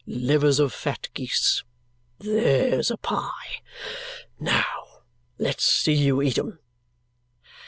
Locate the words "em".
6.39-6.57